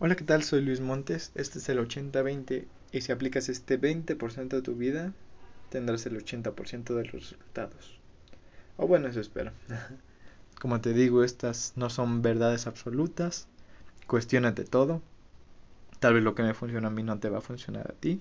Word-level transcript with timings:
Hola, 0.00 0.16
¿qué 0.16 0.24
tal? 0.24 0.42
Soy 0.42 0.60
Luis 0.60 0.80
Montes. 0.80 1.30
Este 1.36 1.60
es 1.60 1.68
el 1.68 1.78
80-20 1.78 2.66
y 2.90 3.00
si 3.00 3.12
aplicas 3.12 3.48
este 3.48 3.80
20% 3.80 4.56
de 4.56 4.60
tu 4.62 4.74
vida, 4.74 5.12
tendrás 5.70 6.04
el 6.06 6.16
80% 6.16 6.96
de 6.96 7.04
los 7.04 7.12
resultados. 7.12 8.00
O 8.76 8.88
bueno, 8.88 9.06
eso 9.06 9.20
espero. 9.20 9.52
Como 10.60 10.80
te 10.80 10.94
digo, 10.94 11.22
estas 11.22 11.74
no 11.76 11.90
son 11.90 12.22
verdades 12.22 12.66
absolutas. 12.66 13.46
Cuestiónate 14.08 14.64
todo. 14.64 15.00
Tal 16.00 16.14
vez 16.14 16.24
lo 16.24 16.34
que 16.34 16.42
me 16.42 16.54
funciona 16.54 16.88
a 16.88 16.90
mí 16.90 17.04
no 17.04 17.20
te 17.20 17.30
va 17.30 17.38
a 17.38 17.40
funcionar 17.40 17.88
a 17.88 17.94
ti. 17.94 18.20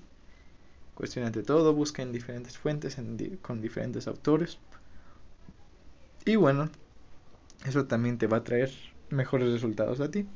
Cuestiónate 0.94 1.42
todo, 1.42 1.74
busca 1.74 2.04
en 2.04 2.12
diferentes 2.12 2.56
fuentes, 2.56 2.98
con 3.42 3.62
diferentes 3.62 4.08
autores. 4.08 4.60
Y 6.24 6.36
bueno, 6.36 6.70
eso 7.66 7.86
también 7.86 8.20
te 8.20 8.28
va 8.28 8.38
a 8.38 8.44
traer 8.44 8.72
mejores 9.10 9.52
resultados 9.52 10.02
a 10.02 10.12
ti. 10.12 10.28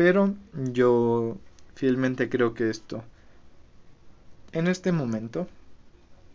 Pero 0.00 0.34
yo 0.54 1.36
fielmente 1.74 2.30
creo 2.30 2.54
que 2.54 2.70
esto, 2.70 3.04
en 4.52 4.66
este 4.66 4.92
momento, 4.92 5.46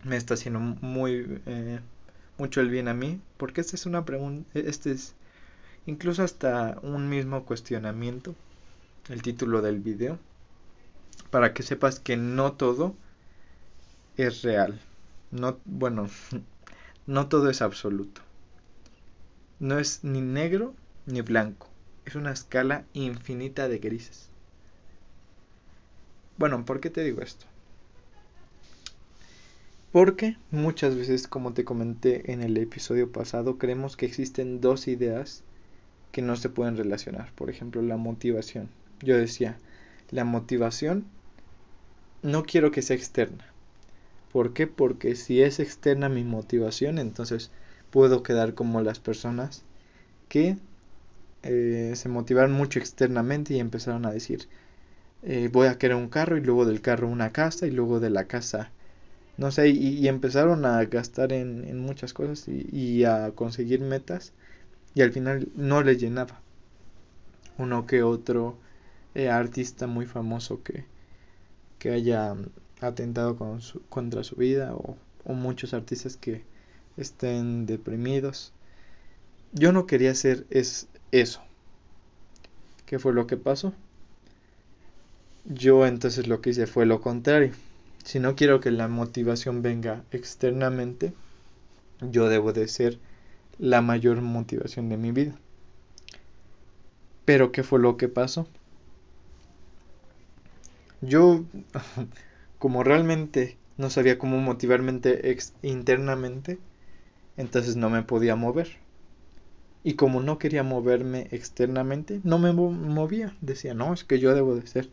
me 0.03 0.17
está 0.17 0.35
haciendo 0.35 0.59
muy 0.59 1.41
eh, 1.48 1.80
mucho 2.38 2.62
el 2.62 2.70
bien 2.70 2.88
a 2.88 2.94
mí, 2.94 3.20
porque 3.38 3.62
esta 3.62 3.75
es 3.75 3.88
una 3.88 4.05
pregunta, 4.05 4.48
este 4.53 4.91
es 4.91 5.16
incluso 5.88 6.22
hasta 6.22 6.77
un 6.84 7.09
mismo 7.09 7.44
cuestionamiento, 7.45 8.36
el 9.09 9.23
título 9.23 9.63
del 9.63 9.80
video, 9.80 10.20
para 11.31 11.55
que 11.55 11.63
sepas 11.63 12.00
que 12.00 12.17
no 12.17 12.53
todo 12.53 12.94
es 14.16 14.44
real, 14.44 14.80
no, 15.31 15.58
bueno, 15.66 16.08
no 17.08 17.30
todo 17.30 17.50
es 17.50 17.63
absoluto, 17.63 18.22
no 19.59 19.80
es 19.80 20.03
ni 20.03 20.22
negro 20.22 20.75
ni 21.08 21.22
blanco, 21.22 21.67
es 22.05 22.16
una 22.16 22.32
escala 22.32 22.86
infinita 22.94 23.68
de 23.68 23.80
grises. 23.80 24.30
Bueno, 26.38 26.66
¿por 26.66 26.80
qué 26.80 26.89
te 26.89 27.03
digo 27.03 27.22
esto? 27.22 27.45
Porque 29.92 30.38
muchas 30.52 30.95
veces, 30.95 31.28
como 31.28 31.53
te 31.53 31.64
comenté 31.64 32.34
en 32.34 32.42
el 32.42 32.58
episodio 32.58 33.12
pasado, 33.12 33.58
creemos 33.58 33.95
que 33.95 34.06
existen 34.06 34.59
dos 34.59 34.89
ideas 34.89 35.44
que 36.12 36.22
no 36.22 36.36
se 36.36 36.50
pueden 36.50 36.75
relacionar. 36.75 37.31
Por 37.34 37.50
ejemplo, 37.50 37.81
la 37.81 37.95
motivación. 37.95 38.69
Yo 39.02 39.17
decía, 39.17 39.58
la 40.12 40.25
motivación 40.25 41.06
no 42.22 42.44
quiero 42.44 42.72
que 42.72 42.81
sea 42.81 42.97
externa. 42.97 43.45
¿Por 44.34 44.52
qué? 44.52 44.67
Porque 44.67 45.16
si 45.16 45.42
es 45.42 45.62
externa 45.62 46.09
mi 46.09 46.25
motivación, 46.25 47.00
entonces 47.00 47.52
puedo 47.90 48.22
quedar 48.22 48.53
como 48.53 48.81
las 48.81 49.00
personas 49.00 49.64
que 50.28 50.58
eh, 51.45 51.93
se 51.95 52.09
motivaron 52.09 52.51
mucho 52.53 52.79
externamente 52.79 53.53
y 53.53 53.59
empezaron 53.59 54.05
a 54.05 54.11
decir, 54.11 54.47
eh, 55.23 55.49
voy 55.51 55.67
a 55.67 55.77
querer 55.77 55.95
un 55.97 56.09
carro 56.09 56.38
y 56.38 56.41
luego 56.41 56.65
del 56.65 56.81
carro 56.81 57.07
una 57.07 57.31
casa 57.31 57.67
y 57.67 57.71
luego 57.71 57.99
de 57.99 58.09
la 58.09 58.25
casa, 58.25 58.71
no 59.38 59.51
sé, 59.51 59.69
y, 59.69 60.07
empezaron 60.07 60.66
a 60.66 60.83
gastar 60.85 61.33
en, 61.33 61.79
muchas 61.79 62.13
cosas 62.13 62.47
y, 62.47 63.03
a 63.05 63.31
conseguir 63.35 63.81
metas 63.81 64.33
y 64.95 65.01
al 65.01 65.11
final 65.11 65.49
no 65.55 65.83
les 65.83 65.99
llenaba. 65.99 66.41
Uno 67.57 67.85
que 67.88 68.03
otro 68.03 68.57
eh, 69.16 69.29
artista 69.29 69.88
muy 69.88 70.05
famoso 70.05 70.63
que, 70.63 70.85
que 71.79 71.91
haya 71.91 72.35
atentado 72.81 73.38
contra 73.89 74.23
su 74.23 74.35
vida 74.35 74.73
o, 74.75 74.97
o 75.25 75.33
muchos 75.33 75.73
artistas 75.73 76.17
que 76.17 76.43
estén 76.97 77.66
deprimidos. 77.66 78.53
Yo 79.53 79.71
no 79.71 79.85
quería 79.88 80.13
ser 80.16 80.45
es, 80.49 80.88
eso. 81.11 81.42
¿Qué 82.86 83.00
fue 83.00 83.14
lo 83.14 83.28
que 83.28 83.38
pasó? 83.38 83.73
Yo 85.45 85.86
entonces 85.86 86.28
lo 86.28 86.42
que 86.42 86.52
hice 86.52 86.67
fue 86.67 86.86
lo 86.86 87.02
contrario. 87.02 87.52
Si 88.03 88.20
no 88.20 88.36
quiero 88.36 88.59
que 88.59 88.72
la 88.72 88.88
motivación 88.88 89.62
venga 89.62 90.03
externamente, 90.12 91.13
yo 92.02 92.29
debo 92.29 92.53
de 92.53 92.68
ser 92.68 93.00
la 93.57 93.81
mayor 93.81 94.22
motivación 94.22 94.90
de 94.90 94.97
mi 94.97 95.12
vida. 95.12 95.35
Pero 97.25 97.52
¿qué 97.52 97.63
fue 97.63 97.79
lo 97.79 97.97
que 97.97 98.08
pasó? 98.08 98.47
Yo, 101.02 101.44
como 102.59 102.84
realmente 102.84 103.58
no 103.78 103.90
sabía 103.90 104.18
cómo 104.18 104.40
motivarme 104.40 105.00
internamente, 105.62 106.59
entonces 107.38 107.75
no 107.75 107.90
me 107.90 108.03
podía 108.03 108.35
mover. 108.35 108.84
Y 109.85 109.94
como 109.94 110.19
no 110.19 110.40
quería 110.40 110.63
moverme 110.63 111.28
externamente, 111.29 112.19
no 112.23 112.40
me 112.40 112.51
movía. 112.51 113.38
Decía, 113.40 113.75
no, 113.75 113.94
es 113.94 114.03
que 114.03 114.18
yo 114.18 114.34
debo 114.34 114.56
de 114.56 114.66
ser 114.66 114.90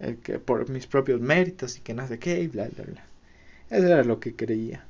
el 0.00 0.18
que 0.18 0.40
por 0.40 0.68
mis 0.68 0.88
propios 0.88 1.20
méritos 1.20 1.78
y 1.78 1.80
que 1.80 1.94
no 1.94 2.08
sé 2.08 2.18
qué 2.18 2.40
y 2.40 2.48
bla, 2.48 2.68
bla, 2.74 2.86
bla. 2.86 3.04
Eso 3.70 3.86
era 3.86 4.02
lo 4.02 4.18
que 4.18 4.34
creía. 4.34 4.84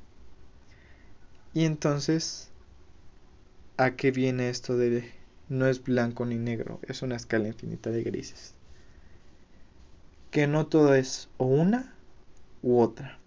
Y 1.53 1.67
entonces, 1.67 2.49
¿a 3.77 3.91
qué 3.91 4.11
viene 4.11 4.49
esto 4.49 4.79
de 4.79 5.13
no 5.51 5.67
es 5.67 5.85
blanco 5.85 6.25
ni 6.25 6.37
negro? 6.37 6.81
Es 6.89 7.03
una 7.03 7.17
escala 7.17 7.49
infinita 7.49 7.91
de 7.91 8.03
grises. 8.03 8.55
Que 10.31 10.47
no 10.47 10.65
todo 10.65 10.95
es 10.95 11.29
o 11.37 11.45
una 11.45 11.93
u 12.63 12.81
otra. 12.81 13.19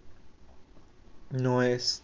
No 1.30 1.62
es 1.62 2.02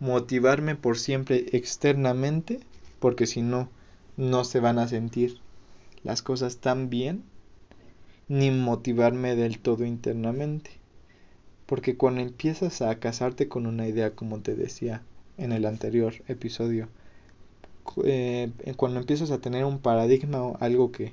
motivarme 0.00 0.74
por 0.74 0.98
siempre 0.98 1.46
externamente 1.52 2.58
porque 3.00 3.26
si 3.26 3.42
no, 3.42 3.68
no 4.16 4.44
se 4.44 4.60
van 4.60 4.78
a 4.78 4.86
sentir 4.86 5.40
las 6.04 6.22
cosas 6.22 6.58
tan 6.58 6.88
bien, 6.90 7.24
ni 8.28 8.52
motivarme 8.52 9.34
del 9.34 9.58
todo 9.58 9.84
internamente. 9.84 10.70
Porque 11.66 11.96
cuando 11.96 12.20
empiezas 12.20 12.82
a 12.82 12.98
casarte 13.00 13.48
con 13.48 13.66
una 13.66 13.88
idea, 13.88 14.14
como 14.14 14.38
te 14.40 14.54
decía 14.54 15.02
en 15.36 15.52
el 15.52 15.66
anterior 15.66 16.14
episodio, 16.28 16.88
eh, 18.04 18.52
cuando 18.76 19.00
empiezas 19.00 19.30
a 19.30 19.40
tener 19.40 19.64
un 19.64 19.80
paradigma 19.80 20.42
o 20.42 20.56
algo 20.60 20.92
que, 20.92 21.12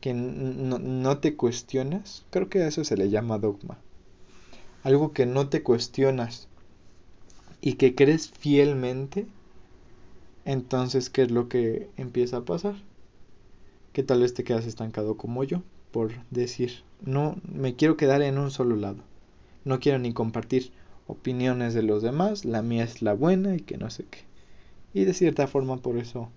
que 0.00 0.14
no, 0.14 0.78
no 0.78 1.18
te 1.18 1.36
cuestionas, 1.36 2.24
creo 2.30 2.48
que 2.48 2.62
a 2.62 2.68
eso 2.68 2.84
se 2.84 2.96
le 2.96 3.10
llama 3.10 3.38
dogma. 3.38 3.78
Algo 4.84 5.12
que 5.12 5.26
no 5.26 5.48
te 5.48 5.62
cuestionas 5.62 6.48
y 7.60 7.74
que 7.74 7.94
crees 7.94 8.30
fielmente, 8.30 9.26
entonces, 10.46 11.10
¿qué 11.10 11.22
es 11.22 11.32
lo 11.32 11.48
que 11.48 11.90
empieza 11.96 12.38
a 12.38 12.44
pasar? 12.44 12.76
Que 13.92 14.04
tal 14.04 14.20
vez 14.20 14.32
te 14.32 14.44
quedas 14.44 14.64
estancado 14.64 15.16
como 15.16 15.42
yo, 15.42 15.64
por 15.90 16.12
decir, 16.30 16.84
no 17.04 17.36
me 17.42 17.74
quiero 17.74 17.96
quedar 17.96 18.22
en 18.22 18.38
un 18.38 18.52
solo 18.52 18.76
lado. 18.76 19.02
No 19.64 19.80
quiero 19.80 19.98
ni 19.98 20.12
compartir 20.12 20.70
opiniones 21.08 21.74
de 21.74 21.82
los 21.82 22.00
demás, 22.00 22.44
la 22.44 22.62
mía 22.62 22.84
es 22.84 23.02
la 23.02 23.12
buena 23.12 23.56
y 23.56 23.60
que 23.60 23.76
no 23.76 23.90
sé 23.90 24.04
qué. 24.08 24.20
Y 24.94 25.04
de 25.04 25.14
cierta 25.14 25.48
forma 25.48 25.78
por 25.78 25.98
eso 25.98 26.30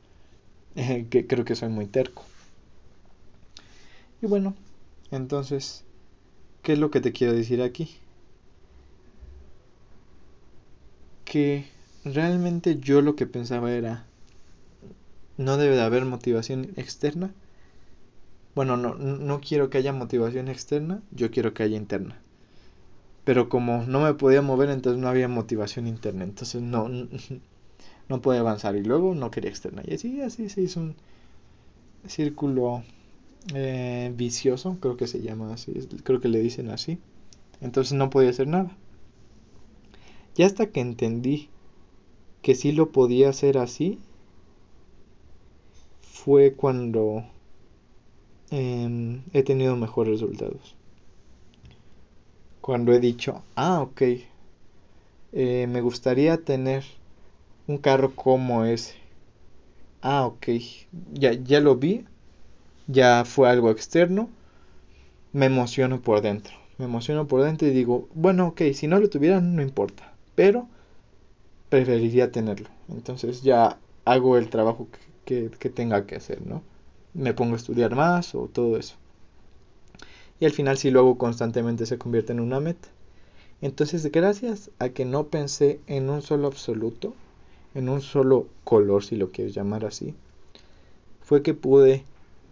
eh, 0.76 1.06
que 1.12 1.28
creo 1.28 1.46
que 1.46 1.56
soy 1.56 1.70
muy 1.70 1.86
terco. 1.86 2.24
Y 4.24 4.26
bueno, 4.26 4.56
entonces, 5.12 5.84
¿qué 6.64 6.74
es 6.74 6.80
lo 6.80 6.90
que 6.90 7.00
te 7.00 7.12
quiero 7.12 7.34
decir 7.34 7.62
aquí? 7.62 7.96
Que 11.26 11.68
realmente 12.05 12.79
yo 12.79 13.01
lo 13.01 13.15
que 13.15 13.25
pensaba 13.25 13.71
era, 13.71 14.05
no 15.37 15.57
debe 15.57 15.75
de 15.75 15.81
haber 15.81 16.05
motivación 16.05 16.71
externa. 16.75 17.33
Bueno, 18.55 18.77
no, 18.77 18.95
no 18.95 19.41
quiero 19.41 19.69
que 19.69 19.77
haya 19.77 19.93
motivación 19.93 20.47
externa, 20.49 21.01
yo 21.11 21.31
quiero 21.31 21.53
que 21.53 21.63
haya 21.63 21.77
interna. 21.77 22.19
Pero 23.23 23.47
como 23.47 23.83
no 23.83 24.01
me 24.01 24.13
podía 24.15 24.41
mover, 24.41 24.69
entonces 24.69 24.99
no 25.01 25.07
había 25.07 25.27
motivación 25.27 25.87
interna. 25.87 26.23
Entonces 26.23 26.61
no, 26.61 26.89
no 28.09 28.21
podía 28.21 28.39
avanzar. 28.39 28.75
Y 28.75 28.83
luego 28.83 29.13
no 29.13 29.31
quería 29.31 29.51
externa. 29.51 29.83
Y 29.85 29.93
así, 29.93 30.21
así 30.21 30.49
se 30.49 30.61
hizo 30.61 30.79
un 30.79 30.95
círculo 32.07 32.83
eh, 33.53 34.11
vicioso, 34.16 34.78
creo 34.79 34.97
que 34.97 35.07
se 35.07 35.22
llama 35.22 35.53
así. 35.53 35.73
Creo 36.03 36.19
que 36.19 36.28
le 36.28 36.40
dicen 36.40 36.69
así. 36.69 36.97
Entonces 37.61 37.93
no 37.93 38.09
podía 38.09 38.31
hacer 38.31 38.47
nada. 38.47 38.75
Y 40.35 40.43
hasta 40.43 40.67
que 40.67 40.79
entendí 40.79 41.49
que 42.41 42.56
sí 42.56 42.72
lo 42.72 42.91
podía 42.91 43.30
hacer 43.30 43.58
así 43.58 44.00
fue 46.02 46.53
cuando 46.53 47.24
em, 48.52 49.24
he 49.34 49.44
tenido 49.44 49.76
mejores 49.76 50.14
resultados. 50.14 50.76
Cuando 52.62 52.94
he 52.94 53.00
dicho, 53.00 53.44
ah, 53.56 53.82
ok, 53.82 54.02
eh, 55.32 55.68
me 55.68 55.82
gustaría 55.82 56.38
tener 56.44 56.84
un 57.68 57.78
carro 57.78 58.16
como 58.16 58.66
ese. 58.66 58.96
Ah, 60.02 60.26
ok, 60.26 60.47
ya, 61.14 61.34
ya 61.34 61.59
lo 61.59 61.76
vi, 61.76 62.06
ya 62.88 63.26
fue 63.26 63.50
algo 63.50 63.72
externo, 63.72 64.30
me 65.34 65.46
emociono 65.47 66.02
por 66.02 66.22
dentro. 66.22 66.53
Me 66.78 66.86
emociono 66.86 67.28
por 67.28 67.44
dentro 67.44 67.68
y 67.68 67.72
digo, 67.72 68.08
bueno, 68.14 68.47
ok, 68.47 68.62
si 68.74 68.88
no 68.88 69.00
lo 69.00 69.09
tuviera 69.09 69.41
no 69.41 69.62
importa, 69.62 70.14
pero 70.36 70.68
preferiría 71.69 72.31
tenerlo. 72.31 72.69
Entonces 72.89 73.41
ya 73.41 73.79
hago 74.05 74.37
el 74.37 74.49
trabajo 74.49 74.87
que, 75.25 75.49
que, 75.49 75.69
tenga 75.69 76.05
que 76.05 76.16
hacer, 76.16 76.45
¿no? 76.45 76.63
me 77.13 77.33
pongo 77.33 77.53
a 77.53 77.57
estudiar 77.57 77.95
más 77.95 78.35
o 78.35 78.47
todo 78.47 78.77
eso. 78.77 78.95
Y 80.39 80.45
al 80.45 80.51
final 80.51 80.77
si 80.77 80.89
lo 80.89 80.99
hago 80.99 81.17
constantemente 81.17 81.85
se 81.85 81.97
convierte 81.97 82.33
en 82.33 82.39
una 82.39 82.59
meta. 82.59 82.87
Entonces 83.61 84.09
gracias 84.11 84.71
a 84.79 84.89
que 84.89 85.05
no 85.05 85.27
pensé 85.27 85.79
en 85.87 86.09
un 86.09 86.21
solo 86.21 86.47
absoluto, 86.47 87.13
en 87.75 87.89
un 87.89 88.01
solo 88.01 88.47
color 88.63 89.03
si 89.03 89.16
lo 89.17 89.31
quieres 89.31 89.53
llamar 89.53 89.85
así, 89.85 90.16
fue 91.21 91.43
que 91.43 91.53
pude 91.53 92.03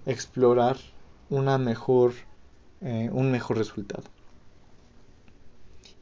explorar 0.06 0.78
una 1.30 1.58
mejor, 1.58 2.14
eh, 2.82 3.10
un 3.12 3.32
mejor 3.32 3.58
resultado. 3.58 4.04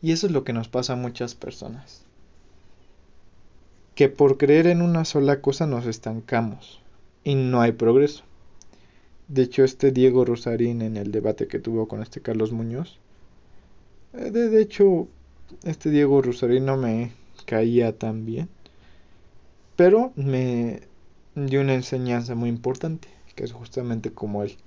Y 0.02 0.12
eso 0.12 0.28
es 0.28 0.34
lo 0.34 0.44
que 0.44 0.54
nos 0.54 0.68
pasa 0.68 0.94
a 0.94 0.98
muchas 0.98 1.36
personas. 1.36 2.04
Que 3.96 4.10
por 4.10 4.38
creer 4.38 4.68
en 4.68 4.82
una 4.82 5.06
sola 5.06 5.42
cosa 5.42 5.66
nos 5.66 5.86
estancamos 5.88 6.82
y 7.24 7.36
no 7.36 7.62
hay 7.62 7.72
progreso. 7.72 8.24
De 9.28 9.42
hecho, 9.42 9.64
este 9.64 9.92
Diego 9.92 10.24
Rosarín 10.24 10.82
en 10.82 10.98
el 10.98 11.12
debate 11.12 11.48
que 11.48 11.60
tuvo 11.60 11.88
con 11.88 12.04
este 12.04 12.22
Carlos 12.22 12.52
Muñoz, 12.52 13.00
eh, 14.14 14.30
de, 14.32 14.62
hecho, 14.62 15.08
este 15.64 15.90
Diego 15.90 16.22
Rosarín 16.22 16.66
no 16.66 16.78
me 16.78 17.12
caía 17.46 17.98
tan 17.98 18.26
bien, 18.26 18.50
pero 19.76 20.14
me 20.16 20.82
dio 21.36 21.62
una 21.62 21.74
enseñanza 21.74 22.36
muy 22.36 22.50
importante, 22.50 23.08
que 23.36 23.44
es 23.44 23.52
justamente 23.52 24.12
como 24.12 24.44
el 24.44 24.58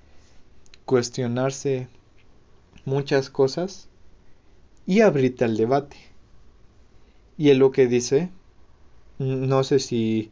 cuestionarse 0.85 1.87
muchas 2.85 3.31
cosas 3.31 3.89
y 4.87 5.01
abrirte 5.01 5.45
al 5.45 5.57
debate. 5.57 5.97
Y 7.37 7.51
en 7.51 7.61
lo 7.61 7.71
que 7.71 7.87
dice, 7.87 8.31
no 9.19 9.65
sé 9.65 9.79
si 9.79 10.31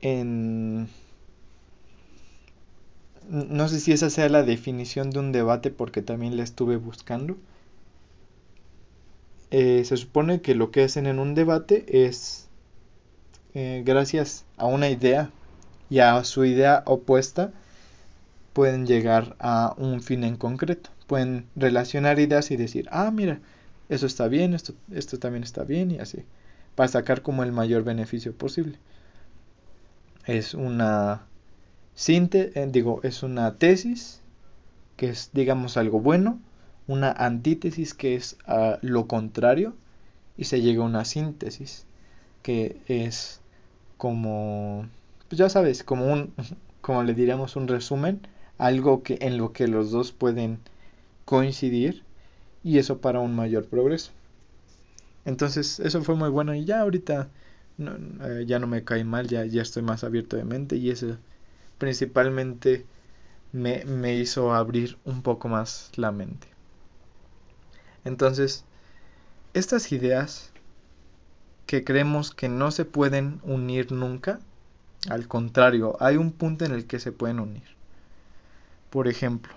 en... 0.00 0.88
No 3.28 3.68
sé 3.68 3.80
si 3.80 3.92
esa 3.92 4.10
sea 4.10 4.28
la 4.28 4.42
definición 4.42 5.10
de 5.10 5.18
un 5.18 5.32
debate 5.32 5.70
porque 5.70 6.02
también 6.02 6.36
la 6.36 6.42
estuve 6.42 6.76
buscando. 6.76 7.36
Eh, 9.50 9.84
se 9.84 9.96
supone 9.96 10.40
que 10.40 10.54
lo 10.54 10.70
que 10.70 10.82
hacen 10.84 11.06
en 11.06 11.18
un 11.18 11.34
debate 11.34 12.06
es, 12.06 12.48
eh, 13.54 13.82
gracias 13.84 14.44
a 14.56 14.66
una 14.66 14.88
idea 14.88 15.30
y 15.90 16.00
a 16.00 16.22
su 16.24 16.44
idea 16.44 16.82
opuesta, 16.86 17.52
pueden 18.52 18.86
llegar 18.86 19.36
a 19.40 19.74
un 19.78 20.02
fin 20.02 20.24
en 20.24 20.36
concreto. 20.36 20.90
Pueden 21.06 21.46
relacionar 21.56 22.18
ideas 22.18 22.50
y 22.50 22.56
decir, 22.56 22.88
ah, 22.90 23.10
mira, 23.10 23.40
eso 23.88 24.06
está 24.06 24.28
bien, 24.28 24.54
esto, 24.54 24.74
esto 24.92 25.18
también 25.18 25.44
está 25.44 25.64
bien 25.64 25.90
y 25.90 25.98
así, 25.98 26.24
para 26.74 26.88
sacar 26.88 27.22
como 27.22 27.42
el 27.42 27.52
mayor 27.52 27.84
beneficio 27.84 28.32
posible. 28.32 28.78
Es 30.26 30.54
una 30.54 31.26
eh, 32.08 32.68
digo, 32.70 33.00
es 33.02 33.22
una 33.22 33.58
tesis 33.58 34.20
que 34.96 35.10
es, 35.10 35.30
digamos, 35.32 35.76
algo 35.76 36.00
bueno, 36.00 36.40
una 36.86 37.12
antítesis 37.12 37.94
que 37.94 38.14
es 38.14 38.38
ah, 38.46 38.78
lo 38.82 39.06
contrario 39.06 39.74
y 40.36 40.44
se 40.44 40.60
llega 40.62 40.82
a 40.82 40.86
una 40.86 41.04
síntesis 41.04 41.86
que 42.42 42.80
es 42.88 43.40
como, 43.98 44.86
pues 45.28 45.38
ya 45.38 45.48
sabes, 45.48 45.84
como 45.84 46.12
un, 46.12 46.34
como 46.80 47.02
le 47.04 47.14
diríamos 47.14 47.56
un 47.56 47.68
resumen 47.68 48.20
algo 48.58 49.02
que 49.02 49.18
en 49.20 49.38
lo 49.38 49.52
que 49.52 49.68
los 49.68 49.90
dos 49.90 50.12
pueden 50.12 50.58
coincidir 51.24 52.04
y 52.64 52.78
eso 52.78 53.00
para 53.00 53.20
un 53.20 53.34
mayor 53.34 53.66
progreso. 53.66 54.12
Entonces, 55.24 55.80
eso 55.80 56.02
fue 56.02 56.16
muy 56.16 56.30
bueno 56.30 56.54
y 56.54 56.64
ya 56.64 56.80
ahorita 56.80 57.30
eh, 57.78 58.44
ya 58.46 58.58
no 58.58 58.66
me 58.66 58.84
cae 58.84 59.04
mal, 59.04 59.28
ya, 59.28 59.44
ya 59.44 59.62
estoy 59.62 59.82
más 59.82 60.04
abierto 60.04 60.36
de 60.36 60.44
mente 60.44 60.76
y 60.76 60.90
eso 60.90 61.16
principalmente 61.78 62.86
me, 63.52 63.84
me 63.84 64.14
hizo 64.14 64.54
abrir 64.54 64.98
un 65.04 65.22
poco 65.22 65.48
más 65.48 65.90
la 65.96 66.12
mente. 66.12 66.48
Entonces, 68.04 68.64
estas 69.54 69.92
ideas 69.92 70.52
que 71.66 71.84
creemos 71.84 72.34
que 72.34 72.48
no 72.48 72.70
se 72.70 72.84
pueden 72.84 73.40
unir 73.44 73.92
nunca, 73.92 74.40
al 75.08 75.26
contrario, 75.28 75.96
hay 76.00 76.16
un 76.16 76.32
punto 76.32 76.64
en 76.64 76.72
el 76.72 76.86
que 76.86 77.00
se 77.00 77.12
pueden 77.12 77.40
unir. 77.40 77.64
Por 78.90 79.08
ejemplo, 79.08 79.54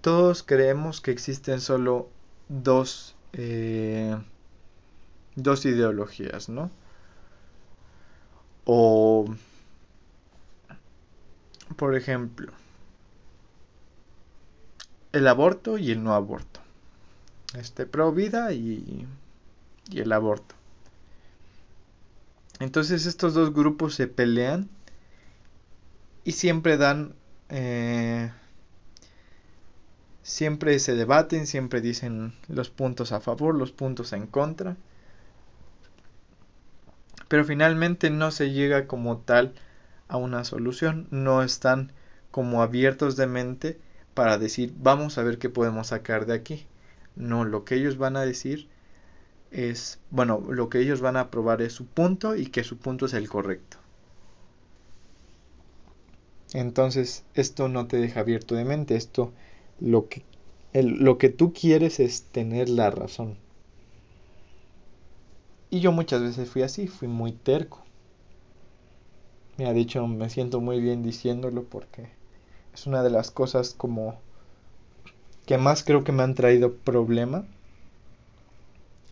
todos 0.00 0.42
creemos 0.42 1.00
que 1.00 1.10
existen 1.10 1.60
solo 1.60 2.08
dos, 2.48 3.14
eh, 3.32 4.16
dos 5.36 5.64
ideologías, 5.64 6.48
¿no? 6.48 6.70
O, 8.64 9.34
por 11.76 11.96
ejemplo, 11.96 12.52
el 15.12 15.26
aborto 15.26 15.78
y 15.78 15.90
el 15.90 16.02
no 16.02 16.14
aborto. 16.14 16.60
Este, 17.54 17.86
pro 17.86 18.12
vida 18.12 18.52
y, 18.52 19.06
y 19.90 20.00
el 20.00 20.12
aborto. 20.12 20.54
Entonces 22.60 23.06
estos 23.06 23.34
dos 23.34 23.54
grupos 23.54 23.94
se 23.94 24.08
pelean 24.08 24.68
y 26.24 26.32
siempre 26.32 26.76
dan 26.76 27.14
eh, 27.48 28.30
siempre 30.28 30.78
se 30.78 30.94
debaten, 30.94 31.46
siempre 31.46 31.80
dicen 31.80 32.34
los 32.48 32.68
puntos 32.68 33.12
a 33.12 33.20
favor, 33.20 33.54
los 33.54 33.72
puntos 33.72 34.12
en 34.12 34.26
contra. 34.26 34.76
Pero 37.28 37.46
finalmente 37.46 38.10
no 38.10 38.30
se 38.30 38.50
llega 38.50 38.86
como 38.86 39.18
tal 39.18 39.54
a 40.06 40.18
una 40.18 40.44
solución, 40.44 41.08
no 41.10 41.42
están 41.42 41.92
como 42.30 42.62
abiertos 42.62 43.16
de 43.16 43.26
mente 43.26 43.80
para 44.12 44.36
decir 44.36 44.74
vamos 44.78 45.16
a 45.16 45.22
ver 45.22 45.38
qué 45.38 45.48
podemos 45.48 45.88
sacar 45.88 46.26
de 46.26 46.34
aquí. 46.34 46.66
No, 47.16 47.46
lo 47.46 47.64
que 47.64 47.76
ellos 47.76 47.96
van 47.96 48.16
a 48.16 48.22
decir 48.22 48.68
es, 49.50 49.98
bueno, 50.10 50.44
lo 50.50 50.68
que 50.68 50.80
ellos 50.80 51.00
van 51.00 51.16
a 51.16 51.30
probar 51.30 51.62
es 51.62 51.72
su 51.72 51.86
punto 51.86 52.36
y 52.36 52.46
que 52.48 52.64
su 52.64 52.76
punto 52.76 53.06
es 53.06 53.14
el 53.14 53.30
correcto. 53.30 53.78
Entonces, 56.52 57.24
esto 57.32 57.68
no 57.68 57.86
te 57.86 57.96
deja 57.96 58.20
abierto 58.20 58.54
de 58.54 58.66
mente, 58.66 58.94
esto 58.94 59.32
lo 59.80 60.08
que, 60.08 60.22
lo 60.72 61.18
que 61.18 61.28
tú 61.28 61.52
quieres 61.52 62.00
es 62.00 62.22
tener 62.22 62.68
la 62.68 62.90
razón. 62.90 63.36
Y 65.70 65.80
yo 65.80 65.92
muchas 65.92 66.22
veces 66.22 66.48
fui 66.48 66.62
así, 66.62 66.86
fui 66.86 67.08
muy 67.08 67.32
terco. 67.32 67.84
Me 69.56 69.66
ha 69.66 69.72
dicho, 69.72 70.06
me 70.06 70.30
siento 70.30 70.60
muy 70.60 70.80
bien 70.80 71.02
diciéndolo 71.02 71.64
porque 71.64 72.08
es 72.72 72.86
una 72.86 73.02
de 73.02 73.10
las 73.10 73.30
cosas 73.30 73.74
como 73.74 74.14
que 75.46 75.58
más 75.58 75.82
creo 75.82 76.04
que 76.04 76.12
me 76.12 76.22
han 76.22 76.34
traído 76.34 76.74
problema 76.74 77.44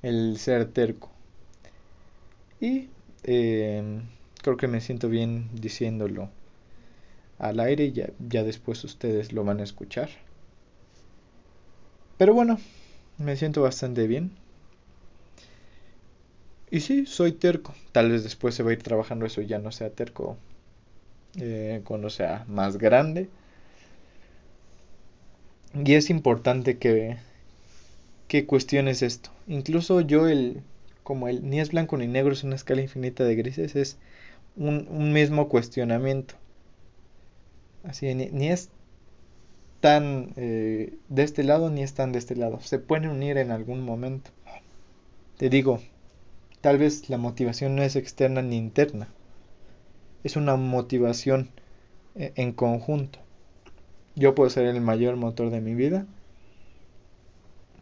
el 0.02 0.38
ser 0.38 0.72
terco. 0.72 1.10
Y 2.60 2.88
eh, 3.24 4.02
creo 4.42 4.56
que 4.56 4.68
me 4.68 4.80
siento 4.80 5.08
bien 5.08 5.48
diciéndolo 5.54 6.30
al 7.38 7.60
aire 7.60 7.86
y 7.86 7.92
ya, 7.92 8.10
ya 8.28 8.44
después 8.44 8.84
ustedes 8.84 9.32
lo 9.32 9.44
van 9.44 9.60
a 9.60 9.64
escuchar. 9.64 10.08
Pero 12.18 12.34
bueno, 12.34 12.58
me 13.18 13.36
siento 13.36 13.62
bastante 13.62 14.06
bien. 14.06 14.32
Y 16.70 16.78
sí, 16.80 17.06
soy 17.06 17.32
terco. 17.32 17.74
Tal 17.92 18.10
vez 18.10 18.22
después 18.22 18.54
se 18.54 18.62
va 18.62 18.70
a 18.70 18.74
ir 18.74 18.82
trabajando 18.82 19.26
eso 19.26 19.40
y 19.42 19.46
ya 19.46 19.58
no 19.58 19.72
sea 19.72 19.90
terco 19.90 20.36
eh, 21.38 21.82
cuando 21.84 22.10
sea 22.10 22.44
más 22.48 22.78
grande. 22.78 23.28
Y 25.74 25.94
es 25.94 26.10
importante 26.10 26.76
que, 26.78 27.18
que 28.28 28.46
cuestiones 28.46 29.02
esto. 29.02 29.30
Incluso 29.48 30.00
yo 30.00 30.28
el, 30.28 30.62
como 31.02 31.28
el 31.28 31.48
ni 31.48 31.60
es 31.60 31.70
blanco 31.72 31.96
ni 31.96 32.06
negro 32.06 32.32
es 32.32 32.44
una 32.44 32.54
escala 32.56 32.82
infinita 32.82 33.24
de 33.24 33.34
grises, 33.36 33.74
es 33.76 33.96
un, 34.56 34.88
un 34.90 35.12
mismo 35.12 35.48
cuestionamiento. 35.48 36.34
Así, 37.84 38.14
ni, 38.14 38.48
es 38.48 38.68
tan 39.86 40.32
eh, 40.34 40.98
de 41.08 41.22
este 41.22 41.44
lado 41.44 41.70
ni 41.70 41.84
es 41.84 41.94
tan 41.94 42.10
de 42.10 42.18
este 42.18 42.34
lado. 42.34 42.58
Se 42.58 42.80
pueden 42.80 43.08
unir 43.08 43.38
en 43.38 43.52
algún 43.52 43.84
momento. 43.84 44.32
Te 45.36 45.48
digo, 45.48 45.78
tal 46.60 46.76
vez 46.76 47.08
la 47.08 47.18
motivación 47.18 47.76
no 47.76 47.84
es 47.84 47.94
externa 47.94 48.42
ni 48.42 48.56
interna. 48.56 49.06
Es 50.24 50.34
una 50.34 50.56
motivación 50.56 51.50
eh, 52.16 52.32
en 52.34 52.50
conjunto. 52.50 53.20
Yo 54.16 54.34
puedo 54.34 54.50
ser 54.50 54.66
el 54.66 54.80
mayor 54.80 55.14
motor 55.14 55.50
de 55.50 55.60
mi 55.60 55.76
vida, 55.76 56.04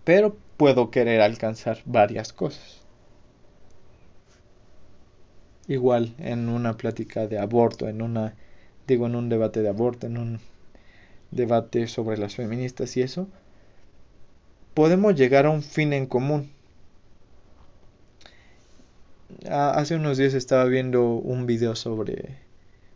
pero 0.04 0.36
puedo 0.58 0.90
querer 0.90 1.22
alcanzar 1.22 1.78
varias 1.86 2.34
cosas. 2.34 2.82
Igual 5.68 6.14
en 6.18 6.50
una 6.50 6.76
plática 6.76 7.26
de 7.26 7.38
aborto, 7.38 7.88
en 7.88 8.02
una 8.02 8.34
digo, 8.86 9.06
en 9.06 9.14
un 9.14 9.30
debate 9.30 9.62
de 9.62 9.70
aborto, 9.70 10.06
en 10.06 10.18
un 10.18 10.40
debate 11.34 11.86
sobre 11.88 12.16
las 12.18 12.34
feministas 12.34 12.96
y 12.96 13.02
eso, 13.02 13.28
podemos 14.74 15.14
llegar 15.14 15.46
a 15.46 15.50
un 15.50 15.62
fin 15.62 15.92
en 15.92 16.06
común. 16.06 16.50
Hace 19.50 19.96
unos 19.96 20.18
días 20.18 20.34
estaba 20.34 20.64
viendo 20.64 21.14
un 21.14 21.46
video 21.46 21.76
sobre 21.76 22.36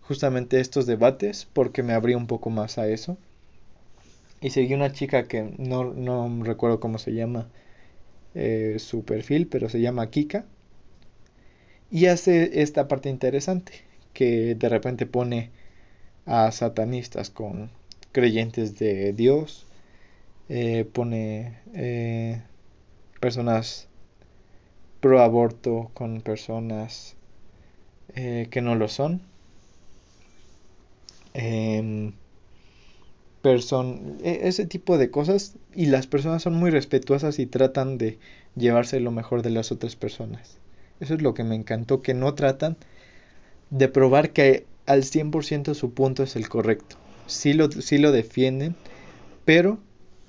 justamente 0.02 0.60
estos 0.60 0.86
debates 0.86 1.46
porque 1.52 1.82
me 1.82 1.92
abrí 1.92 2.14
un 2.14 2.26
poco 2.26 2.50
más 2.50 2.78
a 2.78 2.88
eso. 2.88 3.18
Y 4.40 4.50
seguí 4.50 4.74
una 4.74 4.92
chica 4.92 5.24
que 5.24 5.54
no, 5.58 5.84
no 5.84 6.44
recuerdo 6.44 6.78
cómo 6.80 6.98
se 6.98 7.12
llama 7.12 7.48
eh, 8.34 8.76
su 8.78 9.04
perfil, 9.04 9.48
pero 9.48 9.68
se 9.68 9.80
llama 9.80 10.10
Kika. 10.10 10.44
Y 11.90 12.06
hace 12.06 12.62
esta 12.62 12.86
parte 12.86 13.08
interesante, 13.08 13.72
que 14.12 14.54
de 14.54 14.68
repente 14.68 15.06
pone 15.06 15.50
a 16.26 16.52
satanistas 16.52 17.30
con 17.30 17.70
creyentes 18.12 18.78
de 18.78 19.12
Dios, 19.12 19.66
eh, 20.48 20.84
pone 20.92 21.58
eh, 21.74 22.42
personas 23.20 23.88
pro 25.00 25.20
aborto 25.22 25.90
con 25.94 26.20
personas 26.20 27.14
que 28.14 28.60
no 28.62 28.74
lo 28.74 28.88
son. 28.88 29.20
Em, 31.34 32.14
e, 33.44 34.40
ese 34.48 34.66
tipo 34.66 34.98
de 34.98 35.10
cosas 35.10 35.54
y 35.74 35.86
las 35.86 36.06
personas 36.06 36.42
son 36.42 36.54
muy 36.54 36.70
respetuosas 36.70 37.38
y 37.38 37.46
tratan 37.46 37.96
de 37.96 38.18
llevarse 38.56 39.00
lo 39.00 39.12
mejor 39.12 39.42
de 39.42 39.50
las 39.50 39.70
otras 39.72 39.96
personas. 39.96 40.58
Eso 41.00 41.14
es 41.14 41.22
lo 41.22 41.34
que 41.34 41.44
me 41.44 41.54
encantó, 41.54 42.02
que 42.02 42.14
no 42.14 42.34
tratan 42.34 42.76
de 43.70 43.88
probar 43.88 44.30
que 44.30 44.66
al 44.86 45.04
100% 45.04 45.74
su 45.74 45.92
punto 45.92 46.22
es 46.24 46.36
el 46.36 46.48
correcto. 46.48 46.96
Sí 47.28 47.52
lo, 47.52 47.68
lo 47.68 48.12
defienden, 48.12 48.74
pero 49.44 49.78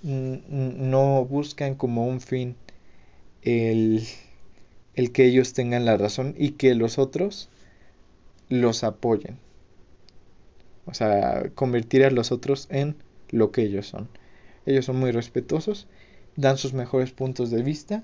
no 0.02 1.26
buscan 1.26 1.76
como 1.76 2.08
un 2.08 2.22
fin 2.22 2.56
el, 3.42 4.08
el 4.96 5.12
que 5.12 5.26
ellos 5.26 5.54
tengan 5.54 5.86
la 5.86 5.98
razón 5.98 6.36
y 6.38 6.52
que 6.52 6.76
los 6.76 7.00
otros 7.00 7.50
los 8.50 8.84
apoyen. 8.84 9.38
O 10.86 10.94
sea, 10.94 11.50
convertir 11.56 12.04
a 12.04 12.12
los 12.12 12.32
otros 12.32 12.68
en 12.70 12.96
lo 13.30 13.52
que 13.52 13.62
ellos 13.62 13.88
son. 13.88 14.10
Ellos 14.66 14.86
son 14.86 14.98
muy 14.98 15.12
respetuosos, 15.12 15.88
dan 16.36 16.58
sus 16.58 16.74
mejores 16.74 17.12
puntos 17.12 17.52
de 17.52 17.64
vista 17.64 18.04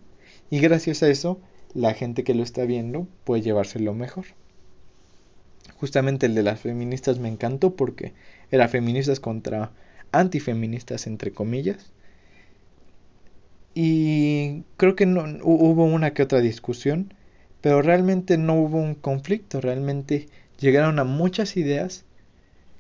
y 0.50 0.60
gracias 0.60 1.04
a 1.04 1.10
eso 1.10 1.40
la 1.74 1.94
gente 1.94 2.24
que 2.24 2.34
lo 2.34 2.44
está 2.44 2.66
viendo 2.66 3.08
puede 3.24 3.42
llevárselo 3.42 3.94
mejor. 3.94 4.26
Justamente 5.78 6.28
el 6.28 6.36
de 6.36 6.44
las 6.44 6.62
feministas 6.62 7.20
me 7.20 7.28
encantó 7.28 7.76
porque 7.76 8.14
era 8.56 8.68
feministas 8.68 9.20
contra 9.20 9.72
antifeministas 10.12 11.08
entre 11.08 11.32
comillas. 11.32 11.92
Y 13.74 14.64
creo 14.78 14.96
que 14.96 15.06
no 15.06 15.26
hubo 15.44 15.86
una 15.86 16.14
que 16.14 16.24
otra 16.24 16.40
discusión, 16.40 17.14
pero 17.62 17.82
realmente 17.82 18.38
no 18.38 18.56
hubo 18.56 18.78
un 18.78 18.96
conflicto, 18.96 19.60
realmente 19.60 20.28
llegaron 20.60 21.00
a 21.00 21.04
muchas 21.04 21.58
ideas 21.58 22.06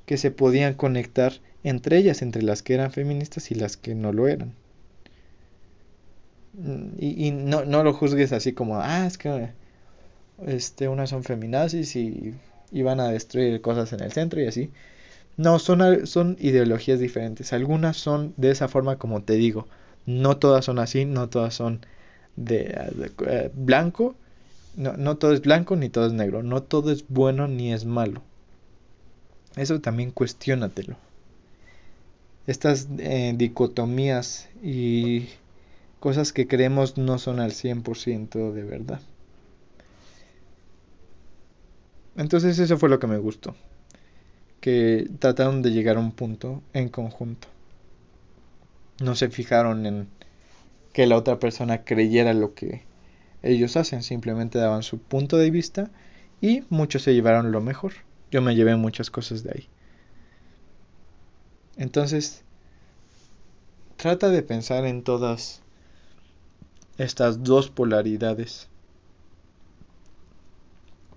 que 0.06 0.18
se 0.18 0.32
podían 0.32 0.76
conectar 0.76 1.34
entre 1.66 1.98
ellas, 1.98 2.22
entre 2.22 2.44
las 2.44 2.62
que 2.62 2.76
eran 2.76 2.92
feministas 2.92 3.50
y 3.50 3.56
las 3.56 3.76
que 3.76 3.96
no 3.96 4.14
lo 4.14 4.28
eran. 4.28 4.54
Mm, 6.54 6.90
y, 7.00 7.32
no, 7.32 7.66
no, 7.66 7.84
lo 7.84 7.94
juzgues 7.94 8.32
así 8.34 8.54
como, 8.54 8.80
ah, 8.80 9.06
es 9.08 9.18
que 9.18 9.50
este, 10.46 10.88
unas 10.88 11.10
son 11.10 11.24
feminazis 11.24 11.96
y, 11.96 12.36
y, 12.72 12.82
van 12.84 13.00
a 13.00 13.10
destruir 13.10 13.62
cosas 13.62 13.92
en 13.94 14.02
el 14.02 14.12
centro 14.12 14.40
y 14.42 14.48
así. 14.48 14.72
No, 15.38 15.60
son, 15.60 16.08
son 16.08 16.38
ideologías 16.40 17.00
diferentes. 17.00 17.54
Algunas 17.54 17.98
son 17.98 18.34
de 18.38 18.52
esa 18.52 18.68
forma 18.68 18.98
como 18.98 19.24
te 19.24 19.34
digo. 19.34 19.68
No 20.06 20.38
todas 20.38 20.66
son 20.66 20.80
así, 20.80 21.06
no 21.06 21.30
todas 21.30 21.54
son 21.56 21.86
de, 22.36 22.76
eh, 23.28 23.52
blanco. 23.54 24.16
No, 24.76 24.94
no 24.98 25.18
todo 25.18 25.34
es 25.34 25.42
blanco 25.42 25.76
ni 25.76 25.90
todo 25.90 26.08
es 26.08 26.14
negro. 26.14 26.44
No 26.44 26.64
todo 26.64 26.92
es 26.92 27.06
bueno 27.10 27.48
ni 27.48 27.74
es 27.74 27.86
malo. 27.86 28.22
Eso 29.56 29.80
también 29.82 30.12
cuestiónatelo. 30.12 30.98
Estas 32.48 32.88
eh, 33.00 33.34
dicotomías 33.36 34.50
y 34.62 35.30
cosas 36.00 36.34
que 36.34 36.48
creemos 36.48 36.98
no 36.98 37.18
son 37.20 37.40
al 37.40 37.52
100% 37.52 38.54
de 38.54 38.64
verdad. 38.64 39.02
Entonces 42.16 42.58
eso 42.60 42.78
fue 42.78 42.90
lo 42.90 43.00
que 43.00 43.08
me 43.08 43.18
gustó. 43.18 43.56
Que 44.66 45.08
trataron 45.20 45.62
de 45.62 45.70
llegar 45.70 45.98
a 45.98 46.00
un 46.00 46.12
punto 46.12 46.64
en 46.74 46.90
conjunto. 46.90 47.48
No 49.00 49.14
se 49.14 49.30
fijaron 49.30 49.86
en 49.86 50.08
que 50.92 51.06
la 51.06 51.18
otra 51.18 51.38
persona 51.38 51.84
creyera 51.84 52.34
lo 52.34 52.56
que 52.56 52.82
ellos 53.44 53.78
hacen. 53.78 54.02
Simplemente 54.02 54.58
daban 54.58 54.82
su 54.82 54.98
punto 54.98 55.38
de 55.38 55.52
vista 55.52 55.92
y 56.42 56.64
muchos 56.72 57.04
se 57.04 57.14
llevaron 57.14 57.52
lo 57.52 57.62
mejor. 57.62 57.94
Yo 58.32 58.42
me 58.42 58.56
llevé 58.56 58.76
muchas 58.76 59.12
cosas 59.12 59.44
de 59.44 59.52
ahí. 59.52 59.70
Entonces, 61.78 62.44
trata 63.98 64.32
de 64.32 64.42
pensar 64.42 64.86
en 64.86 65.04
todas 65.04 65.62
estas 66.98 67.44
dos 67.44 67.70
polaridades 67.70 68.68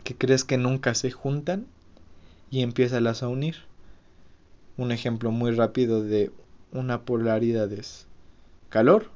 que 0.04 0.14
crees 0.14 0.44
que 0.44 0.58
nunca 0.58 0.94
se 0.94 1.10
juntan 1.10 1.66
y 2.50 2.62
empiezas 2.62 3.22
a 3.22 3.28
unir. 3.28 3.56
Un 4.76 4.92
ejemplo 4.92 5.30
muy 5.30 5.50
rápido 5.50 6.02
de 6.02 6.30
una 6.72 7.02
polaridad 7.02 7.72
es 7.72 8.06
calor, 8.68 9.10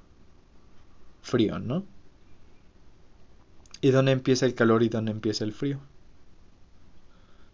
frío, 1.22 1.58
¿no? 1.58 1.84
¿Y 3.80 3.90
dónde 3.90 4.12
empieza 4.12 4.46
el 4.46 4.54
calor 4.54 4.82
y 4.82 4.88
dónde 4.88 5.12
empieza 5.12 5.44
el 5.44 5.52
frío? 5.52 5.80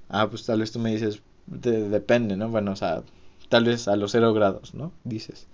Ah, 0.08 0.28
pues 0.28 0.44
tal 0.46 0.60
vez 0.60 0.72
tú 0.72 0.78
me 0.78 0.90
dices, 0.90 1.22
depende, 1.46 2.36
¿no? 2.36 2.48
Bueno, 2.48 2.72
o 2.72 2.76
sea, 2.76 3.02
tal 3.48 3.64
vez 3.64 3.88
a 3.88 3.96
los 3.96 4.12
0 4.12 4.32
grados, 4.32 4.74
¿no? 4.74 4.92
Dices. 5.04 5.46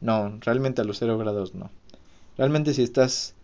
No, 0.00 0.38
realmente 0.40 0.82
a 0.82 0.84
los 0.84 0.98
0 0.98 1.18
grados 1.18 1.54
no. 1.54 1.70
Realmente 2.36 2.74
si 2.74 2.82
estás 2.82 3.34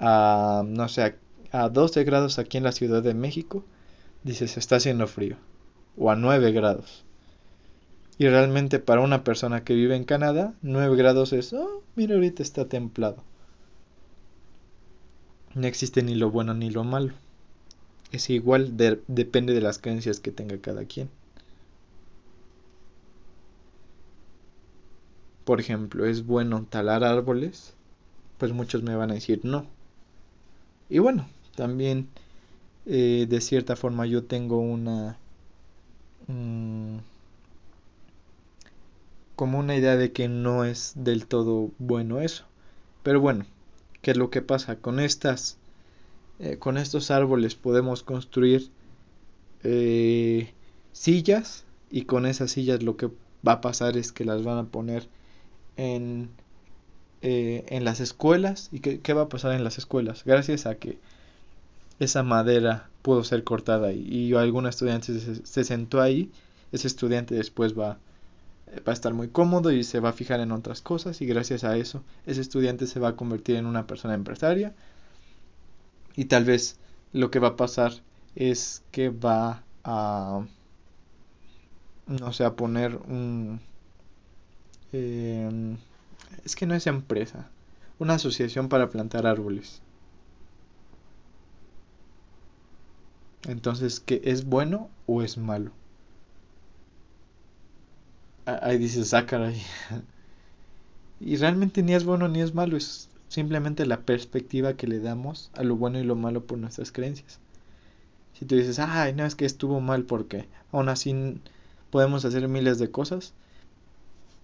a, 0.00 0.62
no 0.66 0.88
sé, 0.88 1.16
a 1.52 1.68
12 1.68 2.04
grados 2.04 2.38
aquí 2.38 2.56
en 2.56 2.64
la 2.64 2.72
Ciudad 2.72 3.02
de 3.02 3.14
México, 3.14 3.64
dices, 4.24 4.56
está 4.56 4.76
haciendo 4.76 5.06
frío. 5.06 5.36
O 5.96 6.10
a 6.10 6.16
9 6.16 6.50
grados. 6.50 7.04
Y 8.18 8.28
realmente 8.28 8.80
para 8.80 9.00
una 9.00 9.22
persona 9.22 9.62
que 9.62 9.74
vive 9.74 9.94
en 9.94 10.04
Canadá, 10.04 10.54
9 10.62 10.96
grados 10.96 11.32
es, 11.32 11.52
oh, 11.52 11.82
mira, 11.94 12.16
ahorita 12.16 12.42
está 12.42 12.66
templado. 12.66 13.22
No 15.54 15.66
existe 15.68 16.02
ni 16.02 16.16
lo 16.16 16.30
bueno 16.30 16.54
ni 16.54 16.70
lo 16.70 16.82
malo 16.82 17.14
es 18.14 18.30
igual, 18.30 18.76
depende 18.76 19.54
de 19.54 19.60
las 19.60 19.78
creencias 19.78 20.20
que 20.20 20.30
tenga 20.30 20.58
cada 20.58 20.84
quien. 20.84 21.10
Por 25.44 25.60
ejemplo, 25.60 26.06
¿es 26.06 26.24
bueno 26.24 26.64
talar 26.64 27.04
árboles? 27.04 27.74
Pues 28.38 28.52
muchos 28.52 28.82
me 28.82 28.96
van 28.96 29.10
a 29.10 29.14
decir 29.14 29.40
no. 29.44 29.66
Y 30.88 30.98
bueno, 31.00 31.28
también 31.54 32.08
eh, 32.86 33.26
de 33.28 33.40
cierta 33.40 33.76
forma 33.76 34.06
yo 34.06 34.24
tengo 34.24 34.58
una... 34.58 35.18
Mm, 36.26 36.98
como 39.36 39.58
una 39.58 39.76
idea 39.76 39.96
de 39.96 40.12
que 40.12 40.28
no 40.28 40.64
es 40.64 40.92
del 40.96 41.26
todo 41.26 41.70
bueno 41.78 42.20
eso. 42.20 42.44
Pero 43.02 43.20
bueno, 43.20 43.46
¿qué 44.02 44.12
es 44.12 44.16
lo 44.16 44.30
que 44.30 44.42
pasa 44.42 44.76
con 44.76 45.00
estas 45.00 45.58
eh, 46.40 46.58
con 46.58 46.78
estos 46.78 47.10
árboles 47.12 47.54
podemos 47.54 48.02
construir 48.02 48.70
eh, 49.62 50.52
sillas 50.92 51.64
y 51.90 52.04
con 52.06 52.26
esas 52.26 52.50
sillas 52.50 52.82
lo 52.82 52.96
que 52.96 53.08
va 53.46 53.52
a 53.52 53.60
pasar 53.60 53.96
es 53.96 54.12
que 54.12 54.24
las 54.24 54.42
van 54.42 54.58
a 54.58 54.64
poner 54.64 55.08
en, 55.76 56.30
en 57.22 57.84
las 57.84 58.00
escuelas. 58.00 58.68
¿Y 58.72 58.80
qué, 58.80 59.12
va 59.14 59.22
a 59.22 59.28
pasar 59.28 59.54
en 59.54 59.64
las 59.64 59.78
escuelas? 59.78 60.24
Gracias 60.24 60.66
a 60.66 60.76
que 60.76 60.98
esa 61.98 62.22
madera 62.22 62.88
pudo 63.02 63.24
ser 63.24 63.44
cortada 63.44 63.92
y, 63.92 64.00
y 64.08 64.34
algún 64.34 64.66
estudiante 64.66 65.18
se, 65.20 65.46
se, 65.46 65.64
sentó 65.64 66.00
ahí, 66.00 66.30
ese 66.72 66.86
estudiante 66.88 67.34
después 67.34 67.78
va, 67.78 67.98
va 68.86 68.92
a 68.92 68.92
estar 68.92 69.14
muy 69.14 69.28
cómodo 69.28 69.72
y 69.72 69.84
se 69.84 70.00
va 70.00 70.10
a 70.10 70.12
fijar 70.12 70.40
en 70.40 70.52
otras 70.52 70.82
cosas 70.82 71.20
y 71.20 71.26
gracias 71.26 71.64
a 71.64 71.76
eso 71.76 72.02
ese 72.26 72.40
estudiante 72.40 72.86
se 72.86 73.00
va 73.00 73.08
a 73.10 73.16
convertir 73.16 73.56
en 73.56 73.66
una 73.66 73.86
persona 73.86 74.14
empresaria 74.14 74.74
y 76.16 76.26
tal 76.26 76.44
vez 76.44 76.78
lo 77.12 77.30
que 77.30 77.38
va 77.38 77.48
a 77.48 77.56
pasar 77.56 77.92
es 78.34 78.82
que 78.90 79.10
va 79.10 79.62
a, 79.84 80.44
no 82.06 82.32
sé, 82.32 82.44
a 82.44 82.54
poner 82.56 82.96
un... 82.96 83.60
Em, 84.92 85.76
es 86.44 86.56
que 86.56 86.66
no 86.66 86.74
es 86.74 86.86
empresa, 86.86 87.48
una 87.98 88.14
asociación 88.14 88.68
para 88.68 88.90
plantar 88.90 89.26
árboles. 89.26 89.82
Entonces, 93.48 94.00
¿qué 94.00 94.20
es 94.24 94.46
bueno 94.46 94.88
o 95.06 95.22
es 95.22 95.36
malo? 95.36 95.70
Ahí 98.46 98.78
dice, 98.78 99.04
sácar 99.04 99.42
ahí. 99.42 99.62
y 101.20 101.36
realmente 101.36 101.82
ni 101.82 101.94
es 101.94 102.04
bueno 102.04 102.28
ni 102.28 102.40
es 102.40 102.54
malo, 102.54 102.76
es 102.76 103.08
simplemente 103.28 103.86
la 103.86 104.00
perspectiva 104.00 104.74
que 104.74 104.86
le 104.86 105.00
damos 105.00 105.50
a 105.54 105.62
lo 105.62 105.76
bueno 105.76 105.98
y 105.98 106.04
lo 106.04 106.14
malo 106.14 106.44
por 106.46 106.58
nuestras 106.58 106.92
creencias. 106.92 107.40
Si 108.34 108.44
tú 108.44 108.56
dices, 108.56 108.78
ay, 108.78 109.12
no, 109.12 109.24
es 109.24 109.34
que 109.34 109.44
estuvo 109.44 109.80
mal 109.80 110.04
porque 110.04 110.48
aún 110.72 110.88
así 110.88 111.40
podemos 111.90 112.24
hacer 112.24 112.48
miles 112.48 112.78
de 112.78 112.90
cosas, 112.90 113.32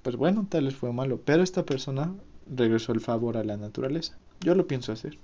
pues 0.03 0.17
bueno, 0.17 0.47
tal 0.49 0.65
vez 0.65 0.77
fue 0.77 0.93
malo, 0.93 1.21
pero 1.25 1.43
esta 1.43 1.65
persona 1.65 2.15
regresó 2.55 2.93
el 2.93 3.01
favor 3.01 3.37
a 3.37 3.45
la 3.45 3.57
naturaleza. 3.57 4.17
Yo 4.41 4.55
lo 4.55 4.67
pienso 4.67 4.93
hacer 4.93 5.19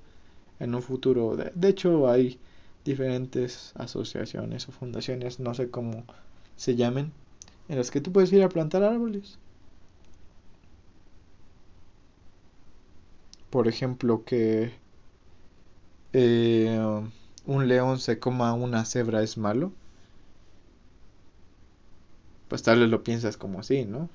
en 0.61 0.75
un 0.75 0.83
futuro. 0.83 1.37
De, 1.37 1.68
hecho, 1.68 2.09
hay 2.09 2.38
diferentes 2.87 3.73
asociaciones 3.76 4.69
o 4.69 4.73
fundaciones, 4.73 5.40
no 5.40 5.55
sé 5.55 5.71
cómo 5.71 6.05
se 6.57 6.76
llamen, 6.76 7.12
en 7.69 7.76
las 7.78 7.90
que 7.90 8.00
tú 8.00 8.12
puedes 8.12 8.33
ir 8.33 8.43
a 8.43 8.49
plantar 8.49 8.83
árboles. 8.85 9.38
Por 13.50 13.69
ejemplo, 13.69 14.25
que 14.25 14.73
eh, 16.12 16.81
un 17.47 17.69
león 17.69 17.99
se 18.00 18.19
coma 18.19 18.55
una 18.55 18.85
cebra 18.85 19.23
es 19.23 19.37
malo. 19.38 19.73
Pues 22.49 22.62
tal 22.62 22.81
vez 22.81 22.88
lo 22.88 23.05
piensas 23.05 23.37
como 23.37 23.61
así, 23.61 23.85
¿no? 23.85 24.09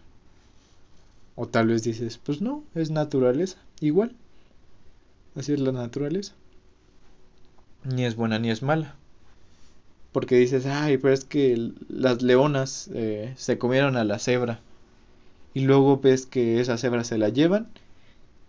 O 1.35 1.45
tal 1.45 1.67
vez 1.67 1.83
dices, 1.83 2.17
pues 2.17 2.41
no, 2.41 2.63
es 2.73 2.89
naturaleza, 2.89 3.57
igual. 3.81 4.15
Así 5.35 5.51
es 5.51 5.59
la 5.59 5.73
naturaleza. 5.73 6.33
Ni 7.83 8.05
es 8.05 8.15
buena 8.15 8.39
ni 8.39 8.49
es 8.49 8.61
mala. 8.61 8.95
Porque 10.11 10.35
dices, 10.35 10.65
ay, 10.65 10.97
pero 10.97 11.13
es 11.13 11.25
que 11.25 11.71
las 11.89 12.21
leonas 12.21 12.89
eh, 12.93 13.33
se 13.37 13.57
comieron 13.57 13.97
a 13.97 14.03
la 14.03 14.19
cebra. 14.19 14.59
Y 15.53 15.61
luego 15.61 15.99
ves 15.99 16.25
que 16.25 16.59
esa 16.59 16.77
cebra 16.77 17.03
se 17.03 17.17
la 17.17 17.29
llevan 17.29 17.67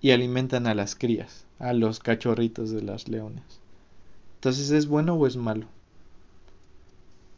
y 0.00 0.10
alimentan 0.10 0.66
a 0.66 0.74
las 0.74 0.94
crías, 0.94 1.44
a 1.58 1.72
los 1.72 2.00
cachorritos 2.00 2.70
de 2.70 2.82
las 2.82 3.08
leones. 3.08 3.44
Entonces, 4.36 4.70
¿es 4.70 4.86
bueno 4.86 5.14
o 5.14 5.26
es 5.26 5.36
malo? 5.36 5.66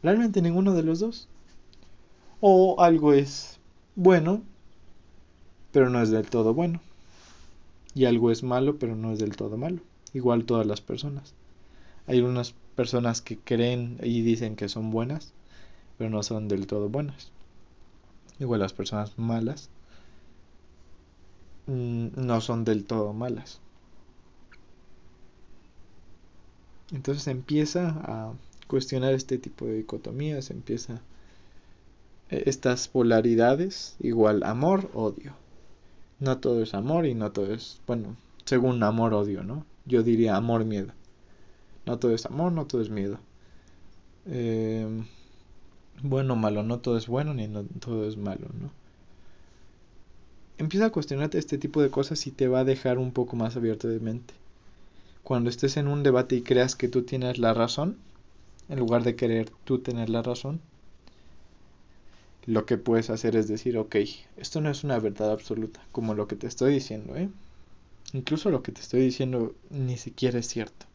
Realmente 0.01 0.41
ninguno 0.41 0.73
de 0.73 0.83
los 0.83 0.99
dos. 0.99 1.27
O 2.41 2.81
algo 2.81 3.13
es 3.13 3.59
bueno 3.95 4.41
pero 5.75 5.89
no 5.89 6.01
es 6.01 6.09
del 6.09 6.25
todo 6.25 6.53
bueno. 6.53 6.79
Y 7.93 8.05
algo 8.05 8.31
es 8.31 8.43
malo, 8.43 8.79
pero 8.79 8.95
no 8.95 9.11
es 9.11 9.19
del 9.19 9.35
todo 9.35 9.57
malo. 9.57 9.79
Igual 10.13 10.45
todas 10.45 10.65
las 10.65 10.79
personas. 10.79 11.33
Hay 12.07 12.21
unas 12.21 12.53
personas 12.75 13.21
que 13.21 13.37
creen 13.37 13.99
y 14.03 14.21
dicen 14.21 14.55
que 14.55 14.69
son 14.69 14.91
buenas, 14.91 15.33
pero 15.97 16.09
no 16.09 16.23
son 16.23 16.47
del 16.47 16.67
todo 16.67 16.89
buenas. 16.89 17.31
Igual 18.39 18.59
las 18.59 18.73
personas 18.73 19.17
malas 19.17 19.69
mm, 21.67 22.07
no 22.15 22.41
son 22.41 22.63
del 22.65 22.85
todo 22.85 23.13
malas. 23.13 23.59
Entonces 26.91 27.27
empieza 27.27 27.89
a 28.03 28.33
cuestionar 28.67 29.13
este 29.13 29.37
tipo 29.37 29.65
de 29.65 29.77
dicotomías, 29.77 30.51
empieza 30.51 31.01
eh, 32.29 32.43
estas 32.45 32.87
polaridades, 32.87 33.95
igual 33.99 34.43
amor, 34.43 34.89
odio 34.93 35.33
no 36.19 36.37
todo 36.39 36.61
es 36.63 36.73
amor 36.73 37.05
y 37.05 37.13
no 37.13 37.31
todo 37.31 37.53
es, 37.53 37.81
bueno, 37.87 38.15
según 38.45 38.81
amor-odio, 38.83 39.43
¿no? 39.43 39.65
Yo 39.85 40.03
diría 40.03 40.35
amor-miedo. 40.35 40.93
No 41.85 41.99
todo 41.99 42.13
es 42.13 42.25
amor, 42.25 42.51
no 42.51 42.65
todo 42.65 42.81
es 42.81 42.89
miedo. 42.89 43.19
Eh, 44.27 45.03
bueno 46.01 46.35
malo, 46.35 46.63
no 46.63 46.79
todo 46.79 46.97
es 46.97 47.07
bueno 47.07 47.33
ni 47.33 47.47
no 47.47 47.63
todo 47.63 48.07
es 48.07 48.17
malo, 48.17 48.47
¿no? 48.59 48.71
Empieza 50.57 50.85
a 50.85 50.91
cuestionarte 50.91 51.37
este 51.37 51.57
tipo 51.57 51.81
de 51.81 51.89
cosas 51.89 52.25
y 52.27 52.31
te 52.31 52.47
va 52.47 52.59
a 52.59 52.63
dejar 52.63 52.97
un 52.97 53.11
poco 53.11 53.35
más 53.35 53.55
abierto 53.55 53.87
de 53.87 53.99
mente. 53.99 54.33
Cuando 55.23 55.49
estés 55.49 55.77
en 55.77 55.87
un 55.87 56.03
debate 56.03 56.35
y 56.35 56.41
creas 56.41 56.75
que 56.75 56.87
tú 56.87 57.03
tienes 57.03 57.39
la 57.39 57.53
razón, 57.53 57.97
en 58.69 58.79
lugar 58.79 59.03
de 59.03 59.15
querer 59.15 59.49
tú 59.65 59.79
tener 59.79 60.09
la 60.09 60.21
razón, 60.21 60.61
lo 62.45 62.65
que 62.65 62.77
puedes 62.77 63.09
hacer 63.09 63.35
es 63.35 63.47
decir, 63.47 63.77
ok, 63.77 63.95
esto 64.37 64.61
no 64.61 64.69
es 64.69 64.83
una 64.83 64.99
verdad 64.99 65.31
absoluta, 65.31 65.81
como 65.91 66.13
lo 66.13 66.27
que 66.27 66.35
te 66.35 66.47
estoy 66.47 66.73
diciendo, 66.73 67.15
¿eh? 67.15 67.29
Incluso 68.13 68.49
lo 68.49 68.63
que 68.63 68.71
te 68.71 68.81
estoy 68.81 69.01
diciendo 69.01 69.53
ni 69.71 69.97
siquiera 69.97 70.39
es 70.39 70.47
cierto. 70.47 70.85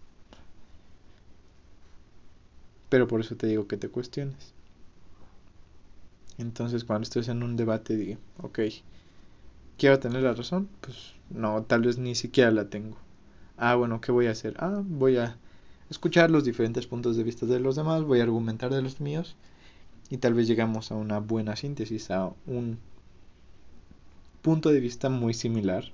Pero 2.90 3.08
por 3.08 3.20
eso 3.20 3.36
te 3.36 3.46
digo 3.46 3.66
que 3.66 3.78
te 3.78 3.88
cuestiones. 3.88 4.52
Entonces 6.38 6.84
cuando 6.84 7.04
estés 7.04 7.28
en 7.28 7.42
un 7.42 7.56
debate, 7.56 7.96
digo, 7.96 8.18
ok, 8.42 8.60
¿quiero 9.78 9.98
tener 9.98 10.22
la 10.22 10.34
razón? 10.34 10.68
Pues 10.80 11.14
no, 11.30 11.62
tal 11.62 11.82
vez 11.82 11.98
ni 11.98 12.14
siquiera 12.14 12.50
la 12.50 12.68
tengo. 12.68 12.96
Ah, 13.56 13.74
bueno, 13.74 14.00
¿qué 14.00 14.12
voy 14.12 14.26
a 14.26 14.32
hacer? 14.32 14.54
Ah, 14.58 14.82
voy 14.84 15.16
a 15.16 15.36
escuchar 15.90 16.30
los 16.30 16.44
diferentes 16.44 16.86
puntos 16.86 17.16
de 17.16 17.24
vista 17.24 17.46
de 17.46 17.60
los 17.60 17.76
demás, 17.76 18.02
voy 18.04 18.20
a 18.20 18.22
argumentar 18.24 18.72
de 18.72 18.82
los 18.82 19.00
míos 19.00 19.36
y 20.10 20.18
tal 20.18 20.34
vez 20.34 20.48
llegamos 20.48 20.92
a 20.92 20.96
una 20.96 21.20
buena 21.20 21.56
síntesis, 21.56 22.10
a 22.10 22.32
un 22.46 22.78
punto 24.42 24.70
de 24.70 24.80
vista 24.80 25.08
muy 25.08 25.34
similar 25.34 25.84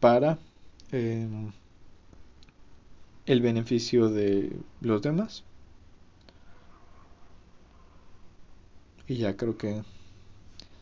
para 0.00 0.38
em, 0.92 1.52
el 3.30 3.42
beneficio 3.42 4.08
de 4.08 4.50
los 4.80 5.02
demás. 5.02 5.44
Y 9.06 9.18
ya 9.18 9.36
creo 9.36 9.56
que 9.56 9.82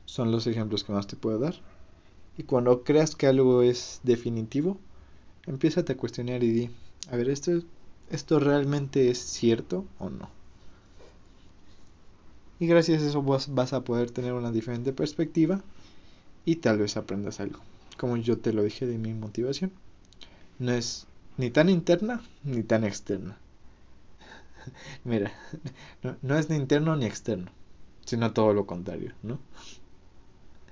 son 0.06 0.32
los 0.32 0.46
ejemplos 0.46 0.82
que 0.82 0.92
más 0.92 1.06
te 1.06 1.16
puedo 1.16 1.38
dar. 1.38 1.56
Y 2.38 2.44
cuando 2.44 2.84
creas 2.84 3.14
que 3.16 3.26
algo 3.26 3.61
es 3.61 4.00
definitivo, 4.02 4.78
empieza 5.46 5.82
a 5.82 5.94
cuestionar 5.94 6.42
y 6.42 6.50
di, 6.50 6.70
a 7.11 7.16
ver, 7.16 7.28
¿esto, 7.28 7.62
¿esto 8.11 8.40
realmente 8.40 9.11
es 9.11 9.18
cierto 9.18 9.84
o 9.98 10.08
no? 10.08 10.30
Y 12.61 12.66
gracias 12.66 13.02
a 13.02 13.08
eso 13.08 13.22
vas 13.22 13.72
a 13.74 13.84
poder 13.84 14.11
tener 14.11 14.32
una 14.32 14.52
diferente 14.52 14.94
perspectiva 14.94 15.62
y 16.46 16.56
tal 16.56 16.78
vez 16.78 16.96
aprendas 16.96 17.40
algo. 17.40 17.61
Como 17.98 18.16
yo 18.16 18.38
te 18.38 18.54
lo 18.54 18.62
dije 18.62 18.87
de 18.87 18.96
mi 18.96 19.12
motivación. 19.12 19.70
No 20.58 20.72
es 20.72 21.06
ni 21.38 21.51
tan 21.51 21.68
interna 21.68 22.20
ni 22.44 22.62
tan 22.62 22.85
externa. 22.85 23.35
Mira, 25.05 25.31
no, 26.22 26.38
es 26.38 26.51
ni 26.51 26.57
interno 26.57 26.96
ni 26.96 27.07
externo, 27.07 27.51
sino 28.05 28.33
todo 28.33 28.53
lo 28.53 28.66
contrario, 28.66 29.12
¿no? 29.22 29.38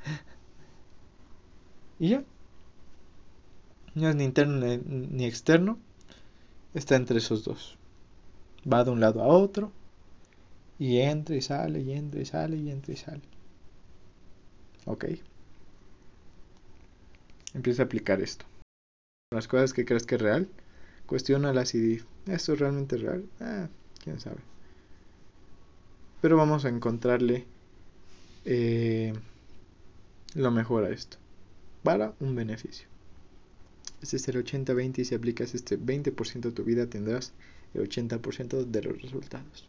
Y 1.98 2.10
ya. 2.10 2.24
No 3.94 4.08
es 4.08 4.14
ni 4.16 4.24
interno 4.24 4.64
ni, 4.64 4.76
ni 4.76 5.24
externo, 5.24 5.78
está 6.74 6.96
entre 6.96 7.18
esos 7.18 7.44
dos. 7.44 7.76
Va 8.72 8.84
de 8.84 8.90
un 8.90 9.00
lado 9.00 9.22
a 9.22 9.28
otro 9.28 9.72
y 10.78 10.98
entra 11.00 11.36
y 11.36 11.42
sale, 11.42 11.82
y 11.82 11.92
entra 11.92 12.20
y 12.20 12.24
sale, 12.24 12.56
y 12.56 12.70
entra 12.70 12.92
y 12.92 12.96
sale. 12.96 13.22
Ok. 14.86 15.04
Empieza 17.54 17.82
a 17.82 17.86
aplicar 17.86 18.20
esto. 18.20 18.46
Las 19.32 19.48
cosas 19.48 19.72
que 19.72 19.84
crees 19.84 20.06
que 20.06 20.14
es 20.14 20.20
real, 20.20 20.48
cuestionalas 21.06 21.74
y 21.74 21.80
di, 21.80 22.02
¿esto 22.26 22.52
es 22.52 22.60
realmente 22.60 22.96
real? 22.96 23.24
Ah, 23.40 23.68
quién 24.04 24.20
sabe. 24.20 24.38
Pero 26.22 26.36
vamos 26.36 26.64
a 26.64 26.68
encontrarle 26.68 27.44
eh, 28.44 29.12
lo 30.34 30.52
mejor 30.52 30.84
a 30.84 30.90
esto. 30.90 31.16
Para 31.82 32.14
un 32.20 32.36
beneficio. 32.36 32.86
Este 34.00 34.16
es 34.16 34.28
el 34.28 34.44
80-20 34.44 34.98
y 34.98 35.04
si 35.04 35.16
aplicas 35.16 35.56
este 35.56 35.76
20% 35.76 36.40
de 36.42 36.52
tu 36.52 36.62
vida 36.62 36.86
tendrás 36.86 37.32
el 37.74 37.88
80% 37.88 38.64
de 38.64 38.82
los 38.82 39.02
resultados. 39.02 39.68